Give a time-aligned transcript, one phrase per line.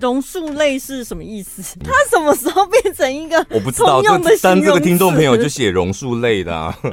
[0.00, 1.76] 榕树类是什么意思？
[1.82, 4.08] 它什么时候变成一个我不知道，就
[4.42, 6.76] 但这个听众朋友就写榕树类的啊。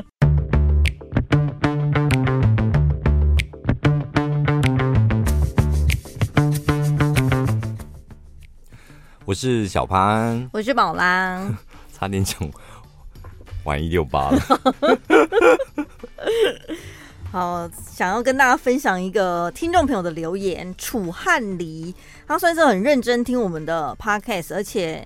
[9.26, 11.42] 我是小潘，我是宝拉，
[11.98, 12.40] 差点讲
[13.64, 14.40] 玩一六八了。
[17.36, 21.94] 好，想要跟大家分享一个听众朋友的留言，楚汉离，
[22.26, 25.06] 他算是很认真听我们的 podcast，而且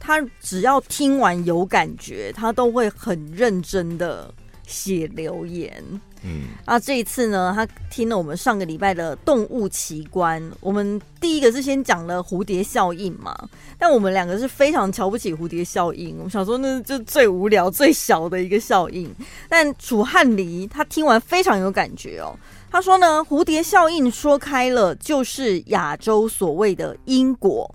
[0.00, 4.34] 他只要听完有感觉，他都会很认真的
[4.66, 5.80] 写留言。
[6.24, 19.08] 嗯，啊，这一次呢，他听了我们上个礼拜的动物奇观，我们第一个是先讲了蝴蝶效应嘛，但我们两个是非常瞧不起蝴蝶效应，我们想说那就最无聊、最小的一个效应。
[19.48, 22.34] 但楚汉黎他听完非常有感觉哦，
[22.68, 27.72] 他说呢，蝴蝶效应说开了就是亚洲所谓的因果。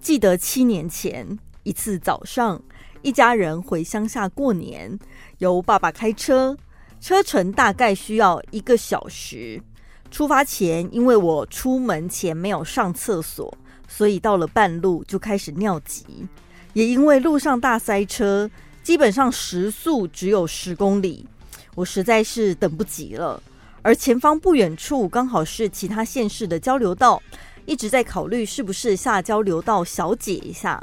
[0.00, 2.60] 记得七年前一次早上，
[3.02, 4.98] 一家人回乡下过年，
[5.38, 6.56] 由爸爸开车。
[7.02, 9.60] 车程大概需要一个小时。
[10.08, 13.52] 出发前，因为我出门前没有上厕所，
[13.88, 16.04] 所以到了半路就开始尿急。
[16.74, 18.48] 也因为路上大塞车，
[18.84, 21.26] 基本上时速只有十公里，
[21.74, 23.42] 我实在是等不及了。
[23.82, 27.20] 而前方不远处刚好是其他县市的交流道，
[27.66, 30.80] 一直在考虑是不是下交流道小解一下，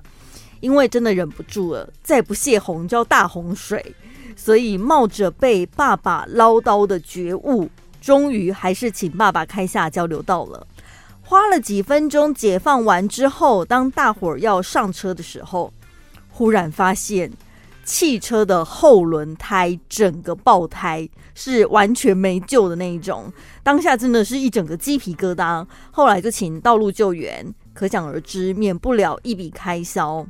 [0.60, 3.96] 因为真的忍不住了，再不泄洪就要大洪水。
[4.40, 10.66] 所以冒着被爸爸唠叨的觉悟，终于还是请爸爸开下交流道了。
[11.22, 15.74] 花了几分钟解放完之后，当大伙儿要上车的时候，
[16.30, 17.30] 忽然发现
[17.84, 23.32] 汽车的后轮胎整个爆胎，是完全没救的那一种。
[23.62, 25.68] 当下真的是一整个鸡皮疙瘩。
[25.92, 30.26] 后来就请道路救援，可想而知，免不了一笔开销。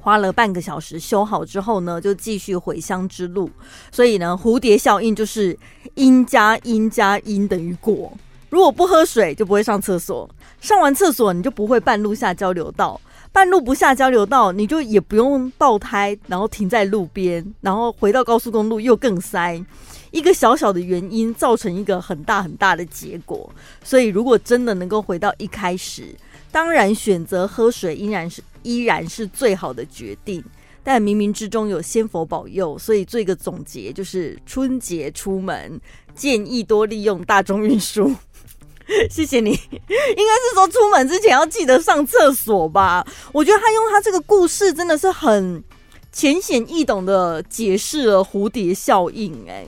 [0.00, 3.50] 花了半个小时修好之后呢，就继续回乡之路。
[3.92, 5.56] 所以呢，蝴蝶效应就是
[5.94, 8.12] 因加因加因等于果。
[8.48, 10.28] 如果不喝水，就不会上厕所；
[10.60, 19.64] 上完厕所，你就不会半路下交流道；半路不下交流道，你就也不用爆胎，然后停在路边，然后回到高速公路又更塞。
[20.10, 23.48] 一个小小的原因造成一个很大很大的结果。
[23.84, 26.12] 所以，如果真的能够回到一开始，
[26.52, 28.42] 当然选择喝水依然是。
[28.62, 30.44] 依然是最好的决定，
[30.84, 35.80] 但冥冥之中有仙佛保佑，所以做一个总结，就是春节出门
[36.14, 38.14] 建议多利用大众运输。
[39.08, 43.02] 谢谢你，应该是说出门之前要记得上厕所吧？
[43.32, 45.64] 我觉得他用他这个故事真的是很
[46.12, 49.64] 浅显易懂的解释了蝴蝶效应，哎，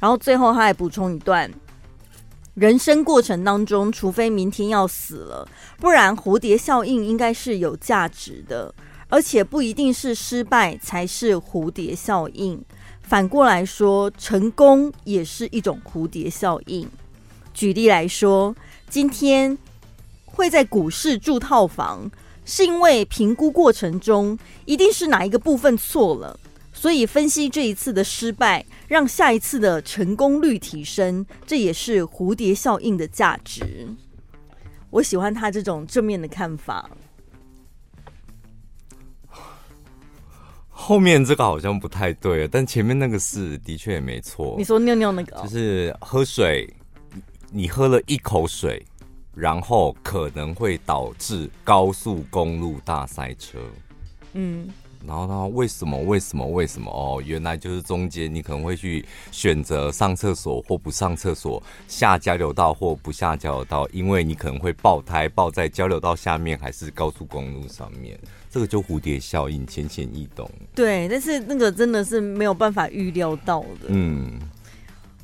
[0.00, 1.48] 然后最后他还补充一段。
[2.56, 5.46] 人生过程当中，除非明天要死了，
[5.78, 8.74] 不然蝴蝶效应应该是有价值的，
[9.10, 12.58] 而且不一定是失败才是蝴蝶效应。
[13.02, 16.88] 反过来说，成功也是一种蝴蝶效应。
[17.52, 18.56] 举例来说，
[18.88, 19.58] 今天
[20.24, 22.10] 会在股市住套房，
[22.46, 26.40] 是因为评估过程中一定是哪一个部分错了。
[26.76, 33.88] 所以分析这一次的失败，让下一次的成功率提升，这也是蝴蝶效应的价值。
[34.90, 36.88] 我喜欢他这种正面的看法。
[40.68, 44.54] 后面这个好像不太对，但前面那个是的确也没错。
[44.58, 46.72] 你说尿尿那个，就是喝水，
[47.50, 48.84] 你喝了一口水，
[49.34, 53.58] 然后可能会导致高速公路大塞车。
[54.34, 54.68] 嗯。
[55.06, 55.48] 然后呢？
[55.48, 55.96] 为什么？
[55.98, 56.46] 为什么？
[56.46, 56.90] 为什么？
[56.90, 68.18] 哦，原来就是中间你可能会去选择上厕所或不上厕所，下交流道或不下交流道，因为你可能会爆胎，爆在交流道下面还是高速公路上面。
[68.50, 70.50] 这个就蝴蝶效应，浅显易懂。
[70.74, 73.88] 对，但是那个真的是没有办法预料到的。
[73.88, 74.40] 嗯，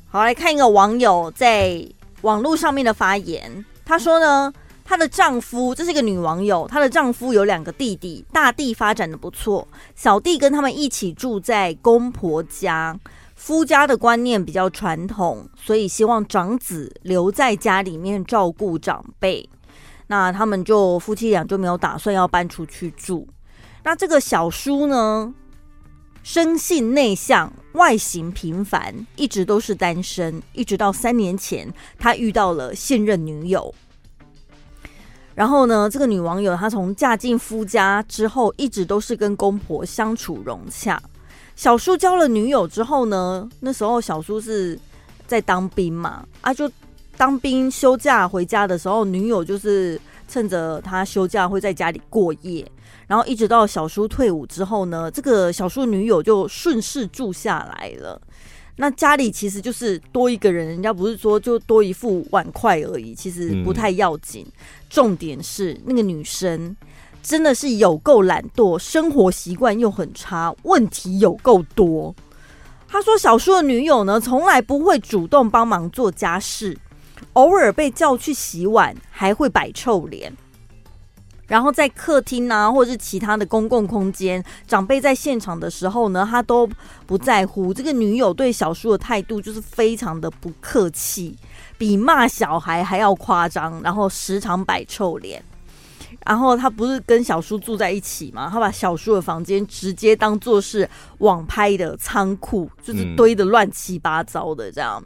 [0.07, 1.85] 好，来看一个网友在
[2.21, 4.53] 网络上面的发言，他说呢。
[4.83, 6.67] 她的丈夫，这是一个女网友。
[6.67, 12.99] 她的丈夫有两个弟弟，大弟发展的不错，小弟跟他们一起住在公婆家。
[13.35, 19.49] 夫家的观念比较传统，所以希望长子留在家里面照顾长辈。
[20.07, 23.27] 那他们就夫妻俩就没有打算要搬出去住。
[23.83, 25.33] 那这个小叔呢，
[26.21, 33.73] 生性内向，外形平凡，一直都是单身，一直到三年前，他遇到了现任女友。
[35.35, 41.01] 然后呢，这个女网友她从嫁进夫家之后，一直都是跟公婆相处融洽。
[41.55, 44.77] 小叔交了女友之后呢，那时候小叔是
[45.27, 46.69] 在当兵嘛，啊，就
[47.15, 52.69] 当兵休假回家的时候，女友就是趁着他休假会在家里过夜，
[53.05, 58.19] 然后一直到小叔退伍之后呢，这个小叔女友就顺势住下来了。
[58.75, 64.43] 那家里其实就是多一个人，人家不是说就多一副碗筷而已，其实不太要紧。
[64.47, 64.51] 嗯、
[64.89, 66.75] 重点是那个女生
[67.21, 72.15] 真的是有够懒惰，生活习惯又很差，问题有够多。
[72.87, 76.77] 他说小叔的女友呢，从来不会主动帮忙做家事，
[77.33, 80.35] 偶尔被叫去洗碗还会摆臭脸。
[81.53, 86.67] 然后在客厅啊，或者是其他的公共空间，长辈在现场的时候呢，他都
[87.05, 87.71] 不在乎。
[87.71, 91.37] 这个女友对小叔的态度就是非常的不客气，
[91.77, 93.79] 比骂小孩还要夸张。
[93.83, 95.43] 然后时常摆臭脸。
[96.25, 98.49] 然后他不是跟小叔住在一起吗？
[98.51, 100.89] 他把小叔的房间直接当做是
[101.19, 105.03] 网拍的仓库，就是堆得乱七八糟的这样。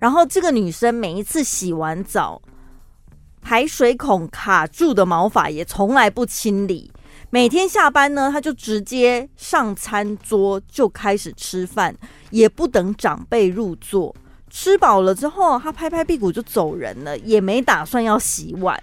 [0.00, 2.42] 然后这个女生每一次洗完澡，
[3.42, 6.90] 排水孔卡住的毛发也从来不清理，
[7.30, 11.94] 每天下班呢，他就直接上餐桌就开始吃饭，
[12.30, 14.14] 也不等长辈入座，
[14.50, 18.80] 吃饱了之后，他拍拍屁股就走人了，也没打算要洗碗，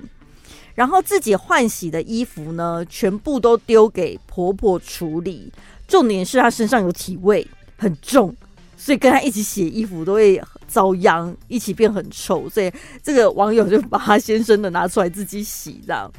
[0.75, 5.51] 然后自己换洗的衣服呢，全部都丢给婆婆处理，
[5.87, 8.35] 重点是他身上有体味，很重。
[8.77, 12.47] 所以跟他一起洗衣服都会遭殃，一起变很臭。
[12.47, 12.71] 所以
[13.03, 16.09] 这个网友就把他先生的拿出来自己洗，这样。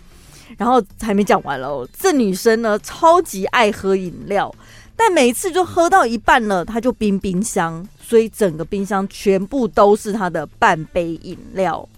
[0.56, 4.52] 然后还没讲完喽，这女生呢超级爱喝饮料，
[4.96, 11.88] 但每一次就喝到一半了，她就冰冰箱，所以整个冰箱全部都是她的半杯饮料。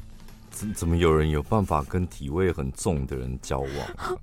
[0.51, 4.21] 怎怎么有人有办法跟体味很重的人交往？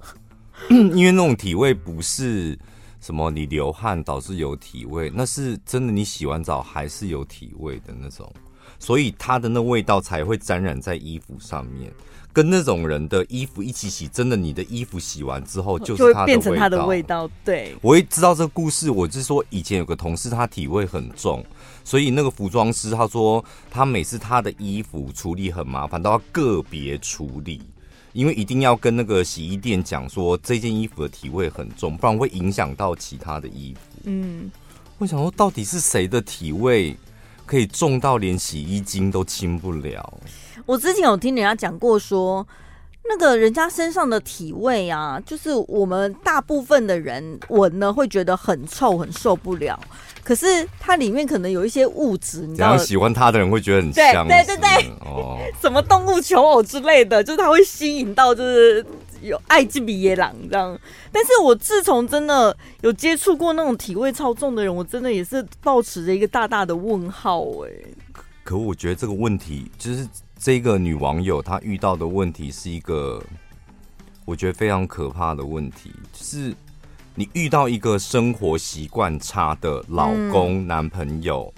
[0.69, 2.57] 因为那种体味不是。
[2.99, 3.29] 什么？
[3.31, 5.93] 你流汗导致有体味，那是真的。
[5.93, 8.31] 你洗完澡还是有体味的那种，
[8.79, 11.91] 所以它的那味道才会沾染在衣服上面。
[12.33, 17.27] 跟那种人的衣服一起洗，真的，你的衣服洗完之后就是它的味道，变成它的味道。
[17.43, 18.91] 对，我也知道这个故事。
[18.91, 21.43] 我是说，以前有个同事，他体味很重，
[21.83, 27.59] 所以那个服装师他说，他每次他的衣服处理很麻烦，都要个别处理。
[28.17, 33.79] 因为一定要跟那个洗衣店讲说，这件衣服的体味很重，不然会影响到其他的衣服。
[34.05, 34.49] 嗯，
[34.97, 36.97] 我想说，到底是谁的体味
[37.45, 40.19] 可以重到连洗衣精都清不了？
[40.65, 42.45] 我之前有听人家讲过说。
[43.09, 49.79] 那个人家身上的体味啊，就是我们大部分的人闻呢会觉得很臭，很受不了。
[50.27, 50.45] 可是
[50.77, 54.27] 它里面可能有一些物质，你知道，喜欢它的人会觉得很香。
[54.27, 58.85] 对对对对，哦， 什么动物求偶之类的，就是它会吸引到，就是
[59.21, 60.77] 有爱之比野狼这样。
[61.13, 67.69] 但是我自从真的有接触过那种体味超重的人，我真的也是抱持着一个大大的问号哎。
[68.11, 70.05] 可可我觉得这个问题就是。
[70.39, 73.19] 这个女网友她遇到的问题是一个，
[74.23, 76.53] 我觉得非常可怕的问题，就是
[77.19, 81.51] 你遇到一个生活习惯差的老公、嗯、男朋友，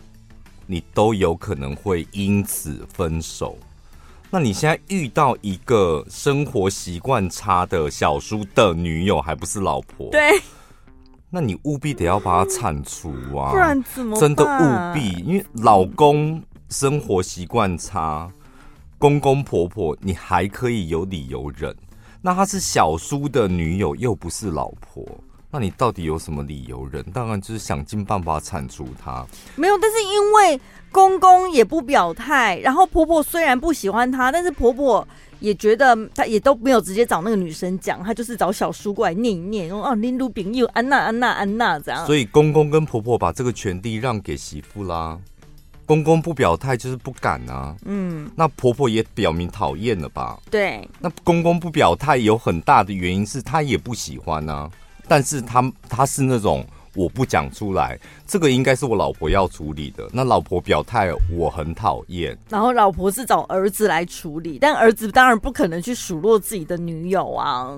[0.65, 3.57] 你都有可能会因此分手。
[4.31, 10.09] 那你现在遇到一个生活习惯差的小叔的女友，还不是老婆？
[10.11, 10.39] 对，
[11.29, 14.17] 那你务必得要把它铲除啊，不然怎么？
[14.17, 18.31] 真的务必，因为老公生活习惯差。
[18.97, 21.75] 公公婆婆，你还可以有理由忍。
[22.21, 25.06] 那他是小叔的女友，又不是老婆，
[25.51, 27.03] 那你到底有什么理由忍？
[27.11, 29.25] 当然就是想尽办法铲除他。
[29.56, 35.07] 没有，但是因为公公也不表态，然后婆婆虽然不喜欢他，但是婆婆
[35.39, 42.06] 也觉得他也都没有直接找那个女生讲，他就是找小叔过来念一念，说哦，林如饼又安娜安娜安娜这样。
[42.06, 45.18] 所以公公跟婆婆把这个权利让给媳妇啦。
[45.87, 50.39] 公公不表态就是不敢啊，嗯，那婆婆也表明讨厌了吧？
[50.51, 54.69] 对，那公公不表态有很大的原因是他也不喜欢啊，
[55.09, 60.07] 但是他他是那种我不讲出来，这个应该是我老婆要处理的。
[60.13, 67.78] 那老婆表态我很讨厌，然后老婆是找儿子来处理，但儿子当然不可能去数落自己的女友啊。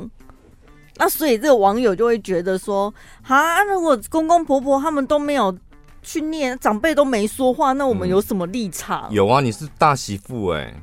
[0.97, 5.57] 那所以这个网友就会觉得说，哈，如果公公婆婆他们都没有。
[6.03, 9.07] 去念长辈都没说话，那我们有什么立场？
[9.11, 10.75] 嗯、有啊，你是大媳妇哎、欸，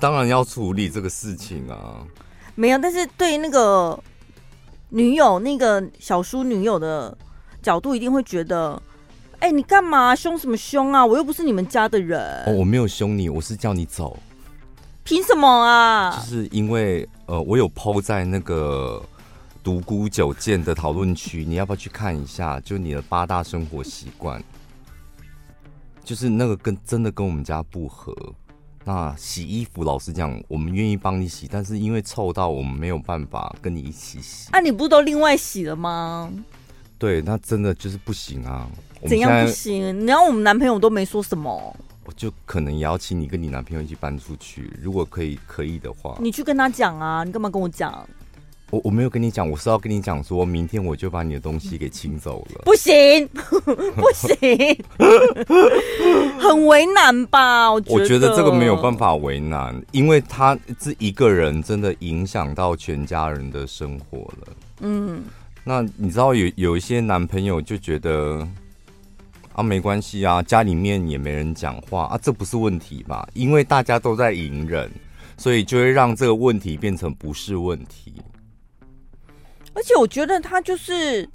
[0.00, 2.00] 当然要处理这个事情啊。
[2.54, 4.02] 没有，但是对那个
[4.90, 7.16] 女友、那个小叔女友的
[7.62, 8.80] 角度，一定会觉得，
[9.40, 11.04] 哎、欸，你干嘛凶什么凶啊？
[11.04, 12.44] 我又不是你们家的人。
[12.46, 14.18] 哦，我没有凶你，我是叫你走。
[15.04, 16.16] 凭什么啊？
[16.16, 19.02] 就是因为呃，我有 po 在那个。
[19.60, 22.58] 独孤九剑的讨论区，你要不要去看一下？
[22.60, 24.42] 就你的八大生活习惯，
[26.02, 28.14] 就是那个跟真的跟我们家不合，
[28.88, 34.48] 那洗衣服，老实讲，我们愿意帮你洗，但是因为臭到我们没有办法跟你一起洗。
[34.50, 36.32] 啊，你不都另外洗了吗？
[36.96, 38.66] 对，那真的就是不行啊。
[39.06, 40.06] 怎样不行？
[40.06, 41.76] 然后我们男朋友都没说什么，
[42.06, 48.08] 我就可能邀请你跟你男朋友一起搬出去，如果可以可以的话，你去跟他讲啊，你干嘛跟我讲？
[48.70, 52.60] 我我没有跟你讲，我是要跟你讲，说明天我就把你的东西给清走了。
[52.66, 54.84] 不行， 不行，
[56.38, 57.72] 很为难吧？
[57.72, 64.48] 我觉得，我觉得这个没有办法为难，因为他这一个人真的影响到全家人的生活了。
[64.80, 65.24] 嗯，
[65.64, 68.46] 那你知道有有一些男朋友就觉得
[69.54, 73.26] 啊，没关系啊，家里面也没人讲话啊，这不是问题吧？
[73.32, 74.90] 因为大家都在隐忍，
[75.38, 78.12] 所以就会让这个问题变成不是问题。
[79.78, 81.28] 而且我觉得他就是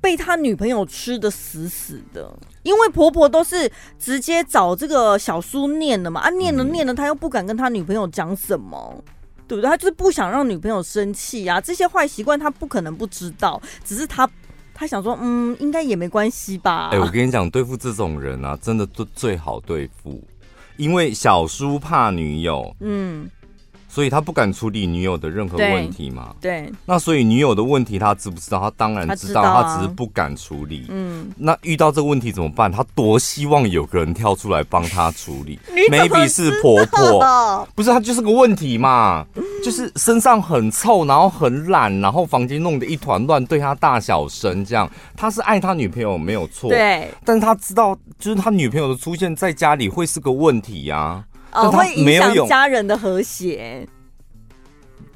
[0.00, 2.32] 被他女朋友吃的死死的，
[2.62, 3.68] 因为婆婆都是
[3.98, 9.02] 直接找这个小叔念的嘛，啊，念了念了，他又不敢跟他女朋友讲什么，
[9.48, 9.68] 对不对？
[9.68, 14.30] 他就是不想让女朋友生气啊，这些坏习惯他不可能不知道，只是他
[14.72, 16.90] 他想说，嗯，应该也没关系吧。
[16.92, 20.22] 哎，我跟你讲，对付这种人啊，真的最最好对付，
[20.76, 23.28] 因为小叔怕女友，嗯。
[23.88, 26.34] 所以他不敢处理女友的任何问题嘛？
[26.40, 26.70] 对。
[26.84, 28.60] 那所以女友的问题他知不知道？
[28.60, 30.86] 他当然知道，他知道啊，他只是不敢处理。
[30.90, 31.30] 嗯。
[31.36, 32.70] 那遇到这个问题怎么办？
[32.70, 35.58] 他多希望有个人跳出来帮他处理。
[35.90, 39.26] Maybe 是婆婆，不是他就是个问题嘛？
[39.64, 44.88] 就是身上很臭，然后很懒，然后房间弄得一团乱，对他大小声这样。
[45.16, 47.10] 他是爱他女朋友没有错，对。
[47.24, 51.24] 但是他知道，就是他女朋友的出现在家里会是个问题呀，啊。
[51.52, 53.86] 哦，会影响家人的和谐，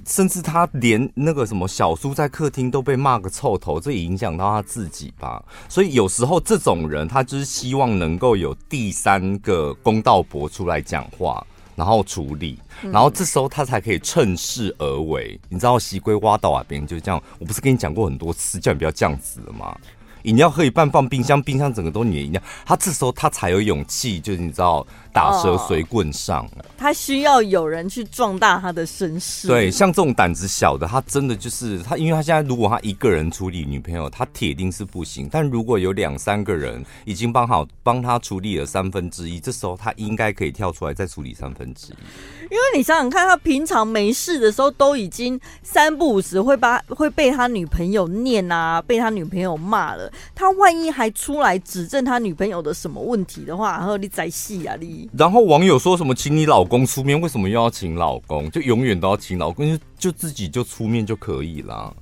[0.06, 5.42] 甚至他连那个什么小叔在客厅都被骂个臭头，这也影响到他自己吧。
[5.68, 11.46] 所以有时候这种人，他就是希望能够有第三个公道伯出来讲话，
[11.76, 15.38] 然后处理，然后这时候他才可以趁势而为。
[15.48, 17.22] 你知道，西龟挖到啊，别人就是这样。
[17.38, 19.76] 我不是跟你讲过很多次，叫你不要这样子了吗？
[20.24, 29.46] 饮料喝一半放冰箱，冰箱整个都你的饮料，他这时候他才有勇气，就是你知道打蛇随棍上，哦，他需要有人去壮大他的身世。
[29.46, 35.28] 对，像这种胆子小的，他真的就是他，因为他现在如果他一个人处理女朋友，他铁定是不行。
[35.30, 41.96] 但如果有两三个人已经帮好帮他处理了三分之一，这时候他应该可以跳出来再处理三分之一。
[42.44, 50.10] 因为你想想看，他平常没事的时候都已经三不五时会把会被他女朋友念啊，被他女朋友骂了。
[50.34, 55.01] 他万一还出来指证他女朋友的什么问题的话，然后你再细啊你。
[55.16, 58.50] 然后网友说什么，请你老公出面，为什么又要请老公？
[58.50, 61.94] 就永远都要请老公，就就自己就出面就可以了。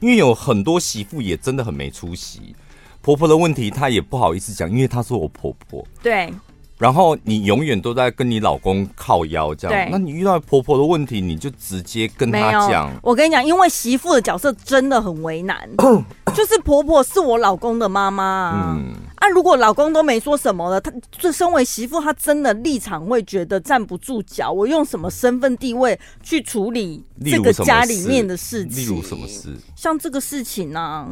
[0.00, 2.54] 因为有很多媳妇也真的很没出息，
[3.00, 5.86] 婆婆的问题她也不好意思讲，因为她是我婆婆。
[6.02, 6.32] 对。
[6.76, 12.90] 然后你永远都在跟你老公靠腰这样，那你遇到婆婆的问题，你就直接跟她讲。
[13.00, 15.56] 我跟你讲，因为媳妇的角色真的很为难，
[16.34, 18.74] 就是婆婆是我老公的妈妈。
[18.76, 18.92] 嗯，
[19.24, 24.52] 啊，如果老公都没说什么了，他这身为媳妇，她真的立场会觉得站不住脚。
[24.52, 28.82] 我用什么身份地位去处理这个家里面的事情？
[28.82, 29.56] 例如什么事？
[29.74, 31.08] 像这个事情呢、啊？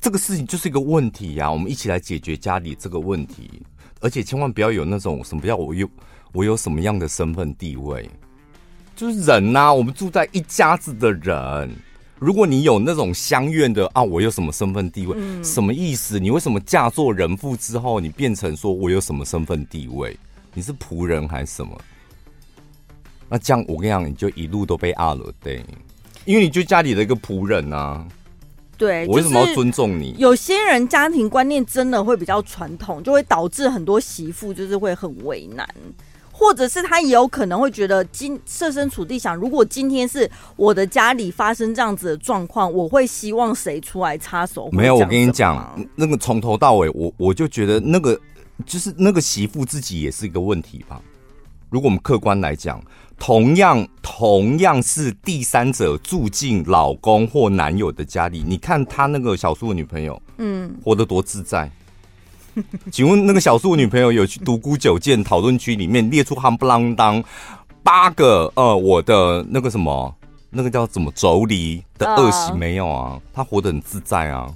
[0.00, 3.62] 这个事情就是一个问题呀、啊，我们一起来解决家里这个问题。
[4.00, 5.88] 而且千万不要有那种什么叫我有
[6.32, 8.10] 我有什么样的身份地位，
[8.96, 11.70] 就是人呐、啊，我们住在一家子的人，
[12.18, 16.18] 如果你有那种相怨的啊，我有什么身份地位，嗯、什么意思？
[16.18, 20.16] 你为什么嫁做人妇之后，你变成说我有什么身份地位？
[20.54, 21.78] 你是仆人还是什么？
[23.28, 25.62] 那这样我跟你讲，你就一路都被压了，对，
[26.24, 28.06] 因为你就家里的一个仆人啊。
[28.78, 30.14] 对，我为什么要尊重你？
[30.18, 35.66] 有些人家庭观念真的会比较传统，就会导致很多媳妇就是会很为难，
[36.38, 44.68] 或者是他也有可能会觉得今设身处地想，如果今天是我的家里发生这样子的状况，我会希望谁出来插手？
[44.70, 48.20] 没有，我跟你讲，那个从头到尾，我我就觉得那个
[48.66, 51.00] 就是那个媳妇自己也是一个问题吧。
[51.70, 52.78] 如果我们客观来讲。
[53.18, 61.72] 同样，同样是第三者住进老公或男友的家里，你看他那个小叔的女朋友，嗯，活得多自在。
[62.90, 67.22] 请问那个小树女朋友有去独孤九剑讨论区里面列出夯不啷当
[67.82, 70.14] 八个呃，我的那个什么
[70.50, 73.20] 那个叫怎么妯娌的恶习没有啊？
[73.32, 74.52] 他活得很自在啊。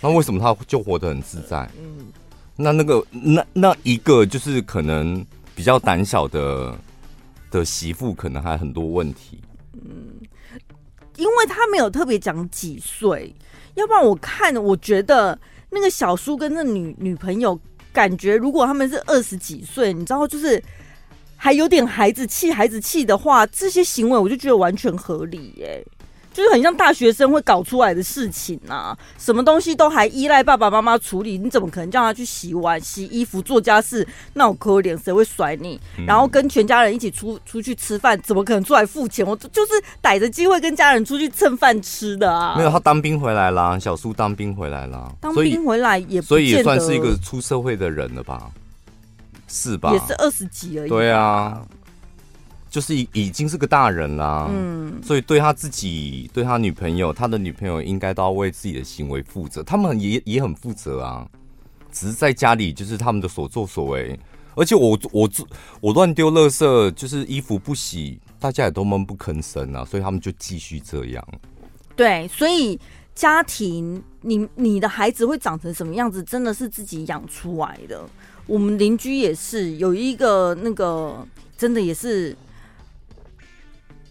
[0.00, 1.68] 那为什么他就活得很自在？
[1.78, 2.06] 嗯，
[2.56, 5.24] 那那个那那一个就是可能。
[5.56, 6.78] 比较胆小的
[7.50, 9.40] 的媳妇可能还很多问题，
[9.72, 10.20] 嗯，
[11.16, 13.34] 因为他没有特别讲几岁，
[13.72, 15.38] 要不然我看我觉得
[15.76, 17.58] 那个小叔跟那女女朋友
[17.92, 20.62] 感觉，如果他们是二十几岁，你知道，就是
[21.36, 25.84] 还有点孩子气、孩子气的话，这些行为我就觉得完全合理耶。
[26.36, 34.06] 就是很像大学生会搞出来的事情啊，什么东西都还依赖爸爸妈妈处理，你怎么可能叫他去洗碗、洗衣服、做家事？
[34.34, 35.80] 那我可怜，谁会甩你？
[36.06, 39.26] 然后跟全家人一起出出去吃饭，怎么可能出来付钱？
[39.26, 42.54] 我就是逮着机会跟家人出去蹭饭吃的啊！
[42.58, 48.50] 没有，他当兵回来啦，小苏当兵回来啦，当兵回来也不所以也算是一个出社会的人了吧？
[49.48, 49.90] 是吧？
[49.90, 50.90] 也是二十几而已。
[50.90, 51.62] 对啊。
[52.68, 59.62] 就是已已经是个大人啦，嗯，所以对他自己、对他女朋友、他的女朋友，应该都要为自己的行为负责。
[59.62, 61.26] 他们也也很负责啊，
[61.92, 64.18] 只是在家里就是他们的所作所为。
[64.56, 65.30] 而且我我
[65.80, 71.26] 我乱丢垃圾，就是衣服不洗，大家也都闷不吭声啊，所以他们就继续这样。
[71.94, 72.78] 对，所以
[73.14, 78.04] 家庭，你你的孩子会长成什么样子，真的是自己养出来的。
[78.46, 82.36] 我们邻居也是有一个那个，真的也是。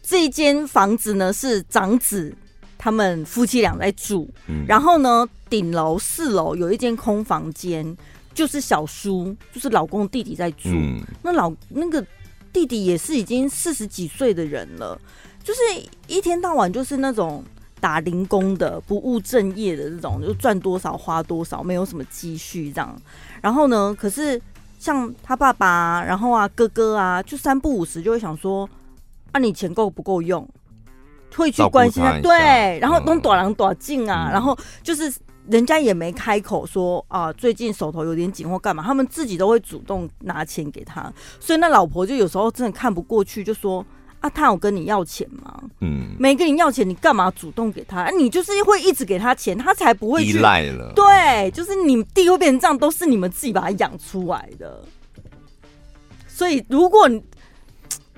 [0.07, 2.31] 这一间房子呢，是长子
[2.77, 7.97] 他们夫妻俩在住，嗯、然后呢，顶楼四楼有一间空房间，
[8.31, 10.69] 就是小叔，就是老公弟弟在住。
[10.69, 12.05] 嗯、那老那个
[12.53, 14.95] 弟弟也是已经四十几岁的人了，
[15.43, 15.59] 就是
[16.05, 17.43] 一天到晚就是那种
[17.79, 22.95] 打零工的，不务正业的这种，就赚多少花多少，没有什么积蓄这样。
[23.41, 24.39] 然后呢，可是
[24.77, 28.69] 像他爸爸，然后啊哥哥啊，就三不五时就会想说。
[29.35, 30.47] 那、啊、你钱够不够用？
[31.35, 35.13] 会去关心他，他对，然后东躲狼躲进啊，嗯、然后就是
[35.49, 43.85] 人家也没开口说啊，最近手头有点紧或干嘛，他们自己都会主动拿钱给他，所以那老婆就有时候真的看不过去，就说
[44.21, 45.61] 啊，他有跟你要钱吗？
[45.81, 48.03] 嗯，没跟你要钱，你干嘛主动给他？
[48.03, 50.93] 啊，你就是会一直给他钱，他才不会去依赖了。
[50.95, 54.81] 对，就是你弟会变成这样，都是你们自己把他养出来的。
[56.29, 57.21] 所以如果你。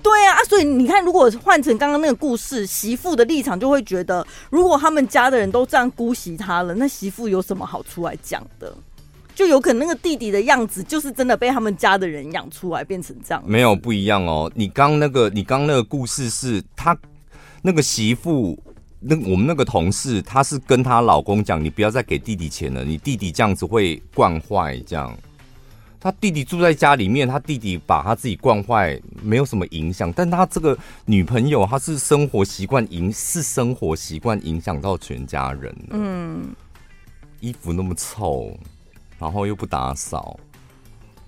[0.02, 8.72] 对啊，所以你看，如果换成刚刚那个故事，媳妇的立场就会觉得，如果他们家的人都这样姑息他了，那媳妇有什么好出来讲的？
[9.34, 13.42] 就有可能那个弟弟的样子，就是真的被他们家的人养出来变成这样。
[13.46, 16.96] 没有不一样哦，你刚那个，你刚那个故事是他
[17.62, 18.58] 那个媳妇，
[19.00, 25.16] 那我们那个同事，她是跟她老公讲，你不要再给弟弟钱了，你弟弟这样子会惯坏，这样。
[26.00, 30.12] 他弟弟住在家里面，他弟弟把他自己惯坏，没有什么影响。
[30.12, 35.74] 但他这个女朋友，他是生活习惯影，是生活习惯影响到全家人。
[35.90, 36.54] 嗯，
[37.40, 38.56] 衣服那么臭，
[39.18, 40.38] 然后又不打扫，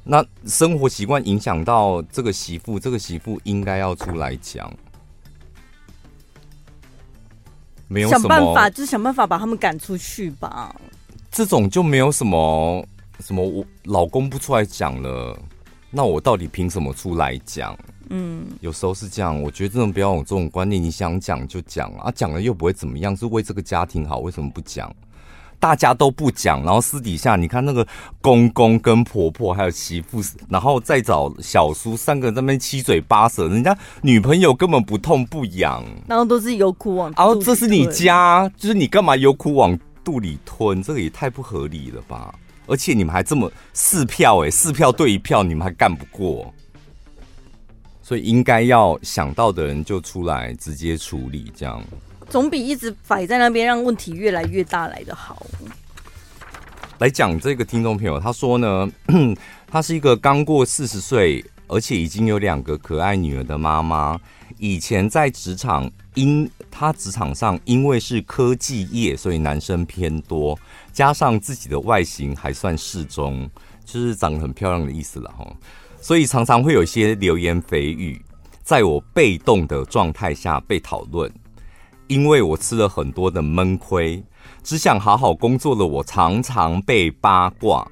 [0.05, 4.73] 那生活习惯影响到这个媳妇，这个媳妇应该要出来讲，
[7.89, 10.73] 没有什么，想办法，就是想办法把他们赶出去吧。
[11.29, 12.87] 这种就没有什么。
[13.21, 13.45] 什么？
[13.45, 15.39] 我老公不出来讲了，
[15.91, 17.77] 那我到底凭什么出来讲？
[18.09, 19.41] 嗯，有时候是这样。
[19.41, 24.93] 我觉得真的不要有这种观念，你想讲就讲啊，讲了又不会怎么样，是为这个家庭好，为什么不讲？
[25.61, 27.87] 大家都不讲，然后私底下你看那个
[28.23, 40.81] 公公跟婆婆还有媳妇，然后再找小叔三个人在那边七嘴八舌，人家女朋友根本不痛不痒，然后都是有苦往，然后这是你家，就是你干嘛有苦往肚里吞？
[40.83, 42.35] 这个也太不合理了吧？
[42.71, 46.55] 而且你们还这么四票哎，四票对一票，你们还干不过，
[48.01, 51.83] 所以应该要想到的人就出来直接处理，这样
[52.29, 55.45] 总比一直摆在那边让问题越来越大来的好。
[56.99, 58.89] 来讲这个听众朋友，他说呢，
[59.67, 64.19] 他是一个刚过四十岁，而且已经有两个可爱女儿的妈妈。
[64.59, 70.59] 以前在职场，因她职场上因为是科技业，所以男生偏多。
[70.93, 73.49] 加上自己的外形还算适中，
[73.85, 75.47] 就是长得很漂亮的意思了哈，
[76.01, 78.21] 所以常常会有一些流言蜚语，
[78.63, 81.33] 在我被动的状态下被讨论，
[82.09, 84.23] 因为我吃了很多的闷亏，
[84.63, 87.89] 只想好好工作的我常常被八卦，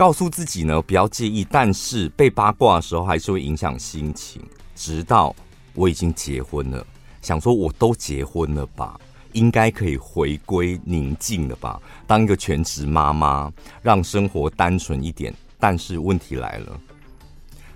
[0.00, 4.40] 告诉自己呢不要介意，但是被八卦的时候还是会影响心情，
[4.74, 5.36] 直到
[5.74, 6.86] 我已经结婚了，
[7.20, 8.98] 想说我都结婚了吧。
[9.32, 11.78] 应该可以回归宁静了吧？
[12.06, 15.34] 当一个全职妈妈，让生活单纯一点。
[15.58, 16.80] 但是问题来了，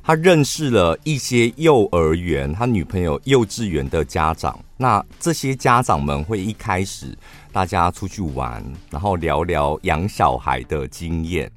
[0.02, 4.58] 他认识了一些幼儿园，他女朋友幼稚园的家长。
[4.78, 7.14] 那这些家长们会一开始
[7.52, 11.52] 大家出去玩，然后聊聊养小孩的经验。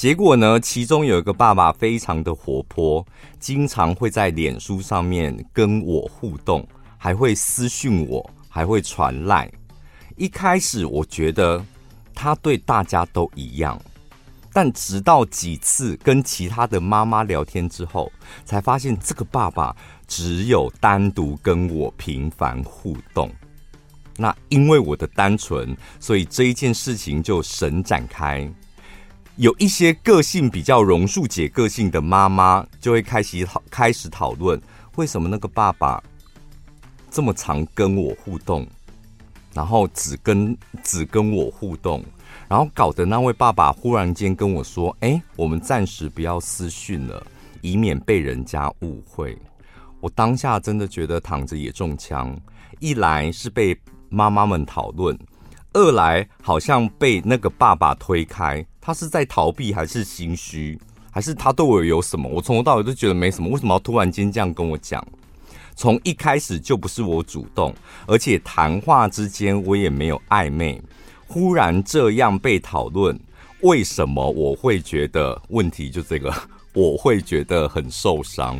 [0.00, 3.06] 结果呢，其中有一个爸爸非常的活泼，
[3.38, 8.30] 经常会在脸书上面跟我互动，还会私讯我。
[8.48, 9.46] 还会传赖。
[10.16, 11.62] 一开始我觉得
[12.14, 13.78] 他对大家都一样，
[14.54, 18.10] 但直到几次跟其他的妈妈聊天之后，
[18.46, 19.76] 才发现这个爸爸
[20.08, 23.30] 只有单独跟我频繁互动。
[24.16, 28.50] 那因为我的单纯，所以这一件事情就神展开。
[29.40, 34.60] 有一些个性比较榕树姐个性的妈妈，就会开始讨开始讨论，
[34.96, 35.98] 为什么那个爸爸
[37.10, 38.66] 这么常跟我互动，
[39.54, 42.04] 然后只跟只跟我互动。
[42.48, 47.26] 然后搞得那位爸爸忽然间跟我说：“哎，我们暂时不要私讯了，
[47.62, 49.34] 以免被人家误会。”
[50.00, 52.38] 我当下真的觉得躺着也中枪，
[52.78, 53.74] 一来是被
[54.10, 55.18] 妈妈们讨论，
[55.72, 60.78] 二来好像被那个爸爸推开，他是在逃避还是心虚，
[61.10, 62.28] 还是他对我有什么？
[62.28, 65.06] 我从头到尾都觉得没什么，为什么要突然间这样跟我讲？
[65.76, 67.74] 从一开始就不是我主动，
[68.06, 70.80] 而且谈话之间我也没有暧昧。
[71.26, 73.18] 忽然这样被讨论，
[73.60, 76.34] 为什么我会觉得问题就这个？
[76.72, 78.56] 我会觉得很受伤，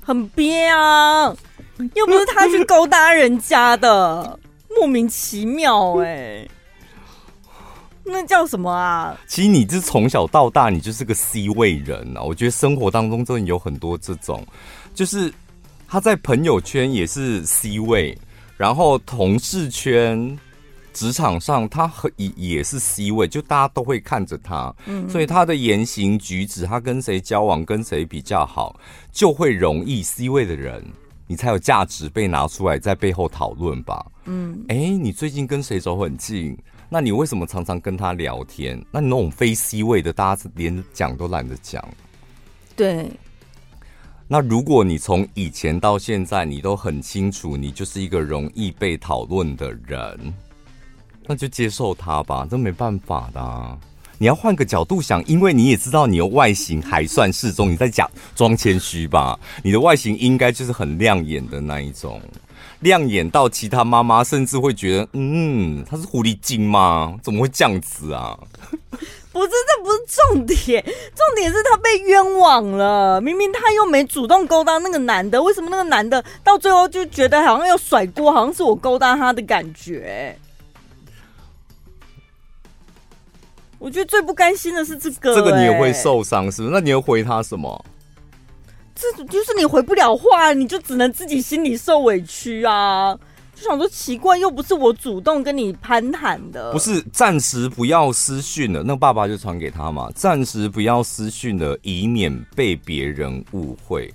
[0.00, 1.32] 很憋啊！
[1.94, 6.48] 又不是他去勾搭人家的，莫名其妙哎、
[8.04, 9.18] 那叫什么啊？
[9.26, 12.22] 其实你这从小到大，你就是个 C 位人啊！
[12.22, 14.46] 我觉得生活当中真的有很多这种，
[14.94, 15.32] 就是
[15.88, 18.16] 他在朋友圈也是 C 位，
[18.56, 20.38] 然后同事圈。
[20.92, 28.78] 职场上，他和也也是 C 位，就大家都会看着他，嗯，所以他的言行举止，他跟谁交往，跟谁比较好，
[29.10, 30.80] 就会容易 C 位的人，
[31.26, 36.56] 你才有价值被拿出来在背后讨论吧，嗯，哎，你最近跟谁走很近？
[36.88, 38.80] 那你为什么常常跟他聊天？
[38.90, 41.86] 那你那种非 C 位的，大家连讲都懒得讲。
[42.76, 43.10] 对。
[44.26, 50.34] 那如果你从以前到现在，你都很清楚，你就是一个容易被讨论的人。
[51.26, 53.78] 那就接受他吧，这没办法的啊。
[54.16, 59.38] 你要换个角度想，因为你也知道你的外形还算适中，你在假装谦虚吧？
[59.62, 62.20] 你的外形应该就是很亮眼的那一种，
[62.80, 67.18] 亮眼到其他妈妈甚至会觉得，嗯，她是狐狸精吗？
[67.22, 68.38] 怎么会这样子啊？
[69.32, 73.20] 不是，这不是重点，重点是她被冤枉了。
[73.20, 80.38] 明明她又没主动勾搭那个男的，为什么那个男的到最后就觉得好像要甩锅，好像是我勾搭他的感觉？
[83.78, 86.72] 我觉得最不甘心的是这个、欸，这个你也会受伤，是不是？
[86.72, 87.84] 那你又回他什么？
[88.94, 93.18] 这就是你回不了话，你就只能自己心里受委屈啊！
[93.56, 96.72] 就想说奇怪，又不是我主动跟你攀谈的。
[96.72, 98.82] 不是，暂时不要私讯了。
[98.82, 104.12] 那爸爸就传给他嘛，暂时不要私讯了，以免被别人误会。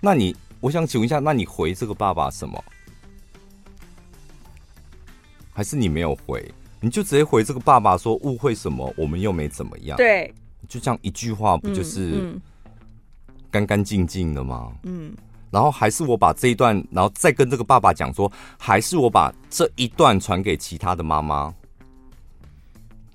[0.00, 2.62] 那你，我想请问一下，那你回这个爸爸什么？
[5.52, 6.44] 还是你没有回？
[6.80, 8.92] 你就直接回这个爸爸说，误会什么？
[8.98, 9.96] 我们又没怎么样。
[9.96, 10.30] 对，
[10.68, 12.34] 就这样一句话，不就是
[13.54, 14.72] 干干净净的吗？
[14.82, 15.14] 嗯，
[15.52, 21.54] 然后还是我把这一段，然后再跟这个爸爸讲说，还是我把这一段传给其他的妈妈。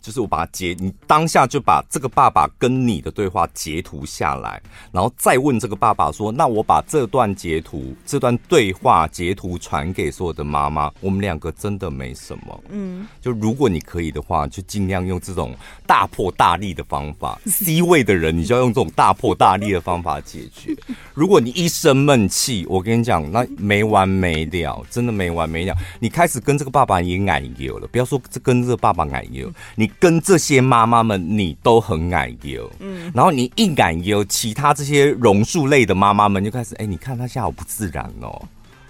[0.02, 17.40] 就是我把它截，你当下就把这个爸爸跟你的对话截图下来，然后再问这个爸爸说：“那我把这段截图、这段对话截图传给所有的妈妈，我们两个真的没什么。”嗯，就如果你可以的话，就尽量用这种大破大立的方法。
[17.46, 20.76] C 位的人，你就要用这种大破大立的方法解决。
[21.14, 25.76] 如果你一生闷气，我跟你讲，那没完没了，真的没完没了。
[26.00, 29.89] 你开始跟这个爸爸也矮油了，不要说这跟这个爸爸矮油，你。
[30.00, 38.42] 跟这些妈妈们，你都很矮油，嗯，然后你一矮油，其他这些榕树类的妈妈们就开始，哎，你看他现在好不自然哦，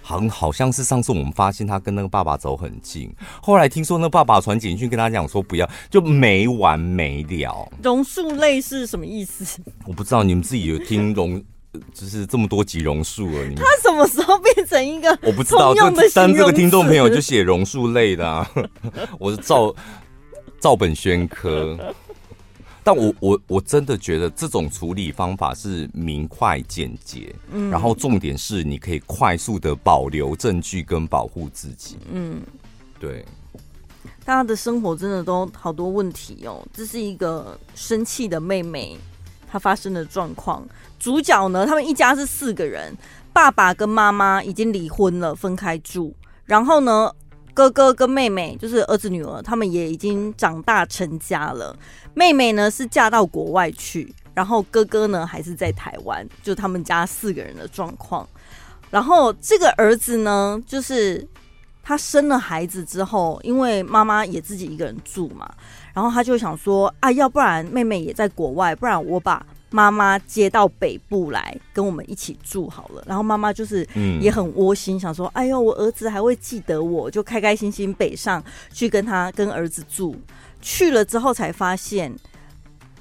[0.01, 7.71] 好，好像是上次我们发现他跟那个爸爸走很近，后来听说那个爸爸传简讯跟他讲说不要，就没完没了。
[7.83, 9.61] 榕树类是什么意思？
[9.85, 11.41] 我不知道，你们自己有听榕，
[11.93, 15.73] 就是这么多集榕树了，你们他什么时候变成一个我不知道，
[16.15, 18.49] 但这个听众朋友就写榕树类的啊，
[19.19, 19.73] 我是照。
[20.59, 21.77] 照本宣科，
[22.83, 32.41] 但我我我真的觉得这种处理方法是明快简洁，嗯，然后重点是你可以快速的保留证据跟保护自己，嗯，
[32.99, 33.25] 对。
[34.23, 38.95] 大家的生活真的都好多问题哦，这是一个生气的妹妹
[39.49, 40.67] 她发生的状况。
[40.99, 42.95] 主角呢，他们一家是四个人，
[43.33, 46.13] 爸爸跟妈妈已经离婚了，分开住，
[46.45, 47.11] 然后呢，
[47.53, 51.75] 哥哥跟妹妹就是儿子女儿，他们也已经长大成家了。
[52.13, 58.27] 妹妹呢是嫁到国外去，然后哥哥呢还是在台湾，就他们家四个人的状况。
[58.89, 61.27] 然后这个儿子呢，就是
[61.83, 65.49] 他生了孩子之后，因为妈妈也自己一个人住嘛，
[65.93, 73.03] 然后他就想说啊，要不然妹妹也在国外，不然我把妈妈接到北部来跟我们一起住好了。
[73.05, 73.87] 然后妈妈就是
[74.21, 80.15] 也很窝心，想说，哎呦，我儿子还会记得我，就开开心心北上去跟他跟儿子住。
[80.61, 82.13] 去了之后才发现。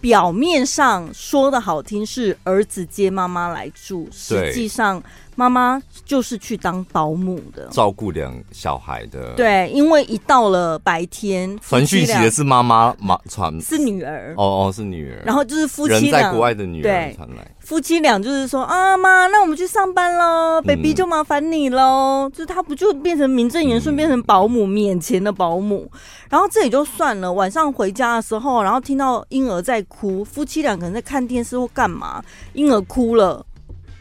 [0.00, 5.02] 表面上说的好听是儿子接妈妈来住，实际上
[5.38, 9.35] 妈妈就是去当保姆的，照顾两小孩的。
[9.37, 14.35] 对，因为一到了白天，传讯息的是妈妈，妈传是女儿。
[14.37, 15.22] 哦哦，是女儿。
[15.24, 17.48] 然后就是夫妻在国外的女儿传来。
[17.61, 22.29] 夫妻俩就是说啊妈，那我们去上班喽，baby 就麻烦你喽。
[22.29, 25.88] 嗯、就是他不就变成名正言顺变成保姆，免钱的保姆。
[26.29, 32.20] 然后这也就算了，晚上回家的时候，然后听到婴儿在哭，夫妻俩可能在看电视或干嘛，
[32.55, 33.44] 婴儿哭了，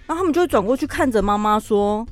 [0.08, 2.04] 然后他们就会转过去看着妈妈说：“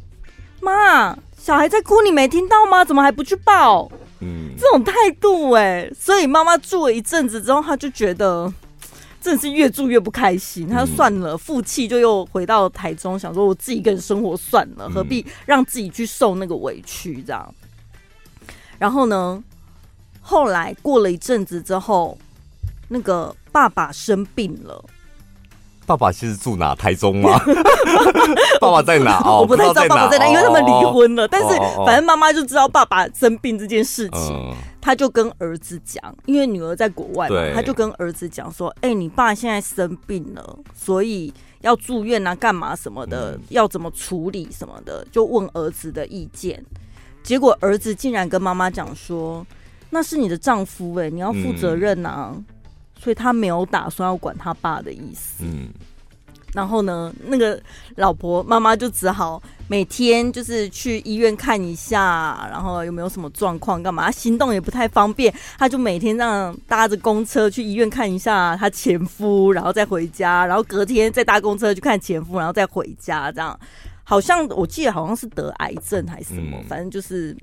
[0.62, 2.86] 妈，小孩在哭，你没听到吗？
[2.86, 3.90] 怎么还不去抱？”
[4.22, 8.54] 嗯，这种态度哎、欸，所以妈妈住了一阵子之后，她就觉得。
[9.26, 17.56] 真的是越住越不开心，他说算了，负气就又回到台中，想说我自己一个人生活算了，何必让自己去受那个委屈这样。
[18.78, 19.44] 然后呢，
[20.22, 22.16] 后来过了一阵子之后，
[22.90, 24.86] 那个爸爸生病了。
[25.86, 26.74] 爸爸其实住哪？
[26.76, 27.40] 台中吗？
[28.60, 29.22] 爸爸在哪？
[29.24, 31.28] 我不太知道爸爸在哪，因为他们离婚了。
[31.28, 31.48] 但是
[31.86, 46.64] 反正妈妈就知道爸爸生病这件事情，他就跟儿子讲，因为女儿在国外嘛，他就跟儿子讲说：“哎，你爸现在生病了，所以要住院啊，干嘛什么的，要怎么处理什么的，就问儿子的意见。
[47.24, 49.46] 结果儿子竟然跟妈妈讲说：
[49.92, 52.34] 那是你的丈夫，哎，你要负责任呐。”
[53.06, 55.44] 所以他没有打算要管他爸的意思。
[55.44, 55.70] 嗯，
[56.56, 57.62] 然后呢，那个
[57.98, 64.10] 老婆妈妈就只好每天就是去医院看一下，然后有没有什么状况，干嘛？
[64.10, 73.32] 行动也不太方便，他就每天这样搭着公车去医院看一下他前夫，然后再回家，然后隔天再搭公车去看前夫，然后再回家。
[73.32, 73.60] 这样
[74.04, 77.38] 好像我记得好像是得癌症还是什么，反正就是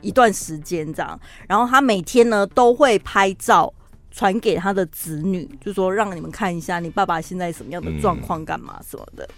[0.00, 1.20] 一段时间这样。
[1.46, 3.70] 然后他每天呢都会拍照。
[4.18, 9.28] 传给他的子女，就说让你们看一下你爸爸现在什么样的状况，干嘛什么的。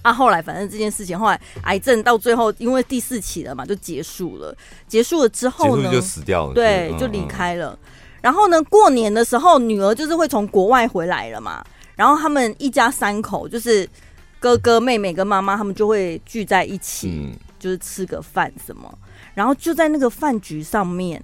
[0.00, 4.56] 啊，后来反正这件事情后来癌症到最后因为第四期了嘛，就结束了。
[4.88, 7.78] 结束了之后呢，就死掉了，对，就离开了。
[8.22, 11.62] 然后呢，过年的时候女儿就是会从国外回来了嘛，
[11.94, 13.86] 然后他们一家三口就是
[14.40, 18.90] 哥哥妹妹跟妈妈他们就会聚在一起，就是吃个饭什么。
[19.34, 21.22] 然后就在那个饭局上面。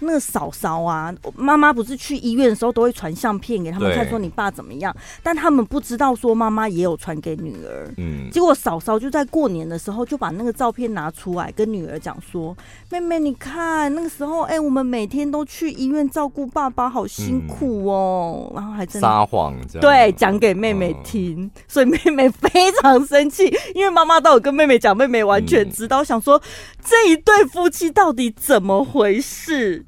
[0.00, 4.94] 那个嫂嫂啊，妈妈不是去医院的时候都会传相片给他们看，说你爸怎么样？
[5.22, 7.92] 但他们不知道说妈妈也有传给女儿。
[7.96, 12.56] 嗯，结果嫂嫂就在过年的时候就把那个照片拿出来跟女儿讲说
[12.90, 26.40] ：“妹妹，你看那个时候，哎，我们每天都去医院照顾爸爸，好辛苦哦。”然后还真撒谎，对，讲给妹妹听，所以妹妹非常生气，因为妈妈都有跟妹妹讲，妹妹完全知道，想说
[26.84, 29.84] 这一对夫妻到底怎么回事。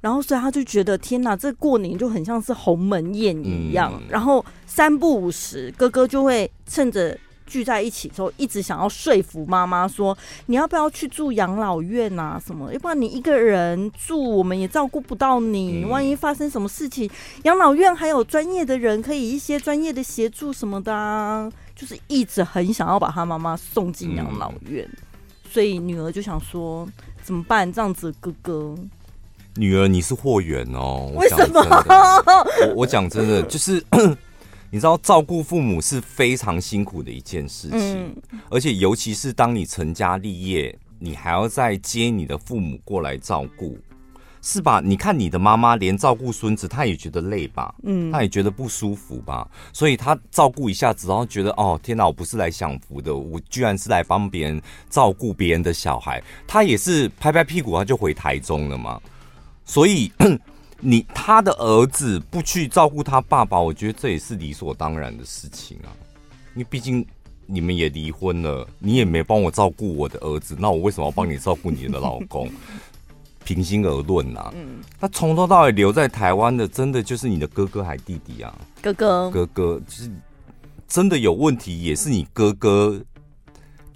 [0.00, 3.92] 然后，所以他就觉得天哪，这过年就很像是鸿门宴一样。
[3.94, 7.14] 嗯、然后三不五时，哥哥就会趁着
[7.46, 12.40] 聚在一起的时候，一直想要说服妈妈说：“你要不要去住养老院啊？
[12.42, 12.72] 什么？
[12.72, 15.84] 要不然你一个人住，我们也照顾不到你。
[15.84, 17.10] 万一发生什么事情，
[17.42, 24.88] 养老院还有专业的人可以一些专业的协助什么的啊。”就是一直很想要把他妈妈送进养老院。
[24.92, 24.98] 嗯、
[25.50, 26.88] 所以女儿就想说
[27.22, 27.70] ：“怎么办？
[27.70, 28.74] 这样子，哥哥。”
[29.60, 31.12] 女儿，你是货源哦。
[31.14, 31.60] 为什么？
[32.68, 33.84] 我我讲真的，就是
[34.72, 38.16] 你知道，照顾父母是非常辛苦的一件事情，
[38.48, 43.76] 而且尤其是当你成家立业，你还要再接你的父母过来照顾，
[44.40, 44.80] 是吧？
[44.82, 47.74] 你看你的妈妈连照顾孙子，她也觉得累吧？
[47.82, 49.46] 嗯，她也觉得不舒服吧？
[49.74, 56.22] 所以她照顾一下子，然后觉得哦，天哪，我不是来享福的，我居然是来帮别人照顾别人的小孩。
[56.46, 58.98] 她也是拍拍屁股，她就回台中了嘛。
[59.70, 60.10] 所以，
[60.80, 65.94] 你他的儿子不去照顾他爸爸，我觉得这也是理所当然的事情啊。
[66.56, 67.06] 因为毕竟
[67.46, 72.50] 你们也离婚了，你也没帮我照顾我的儿子，那我为什么要帮你照顾你的老公？
[73.44, 78.52] 平心而论呐，嗯，他从头到尾留在台湾的，真的就是你的哥哥还弟弟啊？
[78.82, 80.10] 哥哥，哥哥，就是
[80.88, 83.00] 真的有问题，也是你哥哥。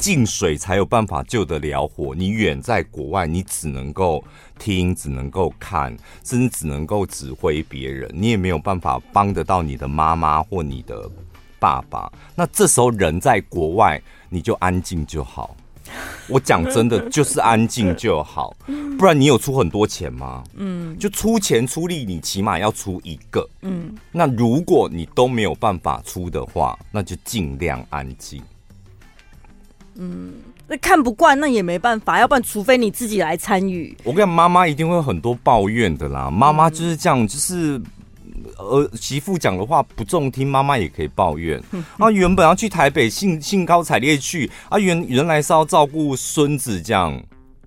[0.05, 2.15] 进水才有办法救得了火。
[2.15, 4.23] 你远在国外，你只能够
[4.59, 8.11] 听，只能够看，甚至只能够指挥别人。
[8.13, 11.11] 你也没有办法帮得到你的妈妈或你的
[11.59, 12.13] 爸爸。
[12.35, 15.57] 那这时候人在国外，你就安静就好。
[16.29, 18.55] 我讲真的，就是安静就好，
[18.99, 20.45] 不然你有出很多钱吗？
[20.53, 23.49] 嗯，就出钱出力，你起码要出一个。
[23.63, 28.43] 嗯，那如果你都没有办法出的话，那就尽量安静。
[29.97, 30.33] 嗯，
[30.69, 33.97] 那看不惯那也没办法，要不然除非你自己来参与。
[34.05, 37.81] 我跟你讲，妈妈一定会有很多抱怨的啦，妈妈就是这样，就是。
[38.57, 41.61] 儿媳妇讲的话不中听，妈妈也可以抱怨。
[41.99, 47.21] 啊，原本要去台北兴兴高采烈去啊，原原来是要照顾孙子这样，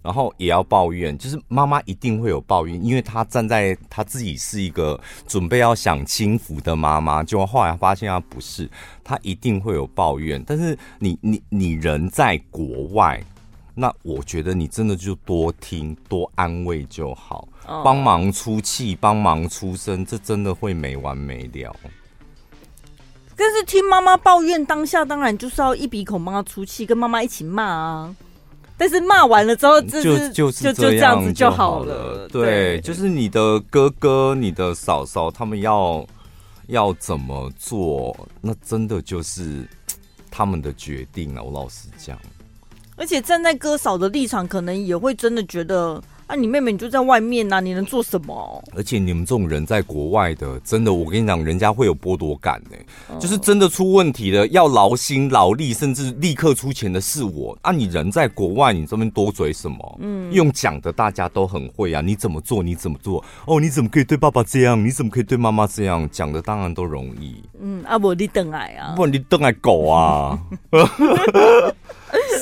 [0.07, 8.69] 然后也要抱怨，就是妈妈一定会有抱怨，因为她站在她自己是一个准备要享清福的妈妈，就后来发现她不是，
[9.03, 10.41] 她一定会有抱怨。
[10.47, 13.21] 但是你你你人在国外。
[13.79, 17.47] 那我觉得你真的就多听多安慰就好，
[17.83, 21.75] 帮忙出气，帮忙出声，这真的会没完没了。
[23.35, 28.15] 但是听妈妈抱怨当下，当然就是要一鼻孔帮她出气，跟妈妈一起骂啊。
[28.77, 32.27] 但是骂完了之后，就就就就这样子就好了。
[32.29, 36.05] 对，就是你的哥哥、你的嫂嫂，他们要
[36.67, 39.67] 要怎么做，那真的就是
[40.29, 41.43] 他们的决定了。
[41.43, 42.17] 我老实讲。
[42.95, 48.63] 而且站在哥嫂的立场，可能也会真的觉得啊，你妹妹你就在外面呐、啊，你能做什么？
[48.75, 52.75] 而且你们这种人在国外的，真的，我跟你讲，人家会有剥夺感呢、
[53.09, 53.17] 嗯。
[53.17, 57.71] 就是真的出问题了，要劳心劳力，甚至立刻出钱的是我啊！
[57.71, 59.99] 你人在国外，你这边多嘴什么？
[60.01, 62.61] 嗯，用讲的大家都很会啊，你怎么做？
[62.61, 63.23] 你怎么做？
[63.45, 64.83] 哦，你怎么可以对爸爸这样？
[64.83, 66.07] 你怎么可以对妈妈这样？
[66.11, 67.41] 讲的当然都容易。
[67.61, 70.37] 嗯，啊不，你等来啊，不，你等来狗啊。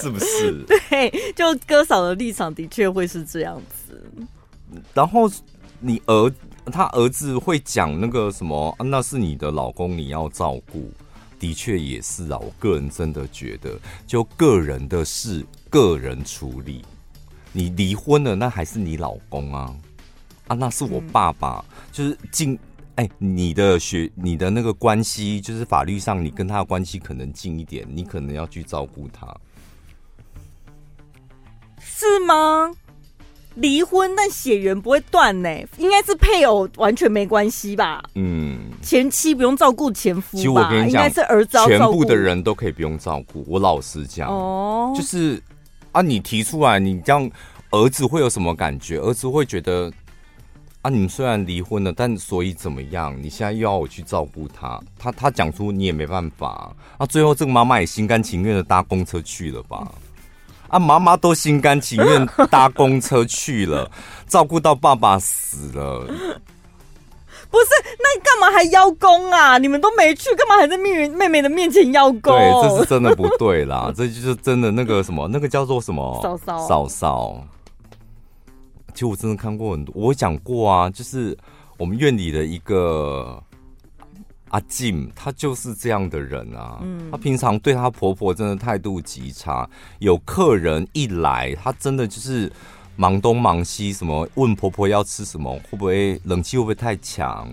[0.06, 0.64] 是不是？
[0.70, 4.00] 对，就哥嫂的立场的确会是这样子。
[4.94, 5.28] 然后
[5.80, 6.32] 你儿
[6.66, 10.92] 他儿子会讲那个什么，啊那是你的老公，你要照顾。
[11.40, 16.84] 的确也是啊，我个人真的觉得，就个人的事，个人处理。
[17.52, 19.76] 你离婚了，那还是你老公啊？
[20.48, 22.58] 啊，那是我爸爸，嗯、就是近
[22.96, 29.28] 哎，你的学，你的那个关系，就是法律上你跟他的关系可能近一点，你可能要去照顾他。
[31.98, 32.72] 是吗？
[33.56, 35.50] 离婚但血缘不会断呢？
[35.78, 38.04] 应该是配偶完全没关系吧？
[38.16, 40.38] 嗯，前妻不用照顾前夫吧？
[40.38, 43.46] 其实我跟你讲，应该是儿子全部的人都可以不用照顾。
[43.48, 45.42] 我老实讲，哦，就是
[45.94, 47.32] 啊，你提出来，你这样
[47.72, 49.00] 儿子会有什么感觉？
[49.00, 49.90] 儿子会觉得
[50.82, 53.16] 啊，你们虽然离婚了，但所以怎么样？
[53.24, 56.76] 你现在又要我去照顾他，他他讲出你也没办法。
[56.98, 59.90] 啊，最后这个妈妈也心甘情愿的搭公车去了吧？
[60.76, 63.90] 啊，妈妈都心甘情愿搭公车去了，
[64.28, 66.06] 照顾到爸爸死了。
[67.50, 67.68] 不是，
[68.00, 69.58] 那干嘛还邀功啊？
[69.58, 72.34] 你们都没去，干嘛还在妹妹妹妹的面前邀功？
[72.34, 77.48] 对，这是真的不对啦， 这就是真的那个什么，那个叫做什么嫂嫂嫂嫂。
[78.94, 81.38] 其实我真的看过很多，我讲过啊，就是
[81.78, 83.42] 我们院里的一个。
[84.56, 86.80] 阿静，她就是这样的人啊。
[86.82, 89.70] 嗯，她平常对她婆婆真的态度极差。
[90.00, 92.50] 有客人一来，她真的就是
[92.96, 97.50] 忙东忙西，什么问婆婆要吃什么，会不会冷气会不会太强，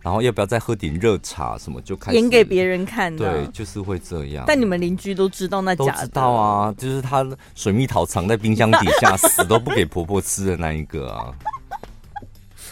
[0.00, 3.30] 然后要不要再喝点热茶，什么就开始演给别人看的。
[3.30, 4.44] 对，就是会这样。
[4.46, 5.92] 但你们邻居都知道那假的？
[5.92, 7.22] 都知道啊，就是她
[7.54, 11.34] 水蜜桃藏在冰箱底下，死都不给婆婆吃的那一个啊。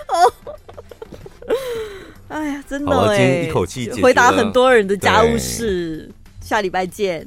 [0.08, 0.32] 哦。
[2.28, 3.16] 哎呀，真的哎！
[3.16, 6.10] 今天一口气回答很多人的家务事，
[6.40, 7.26] 下礼拜见。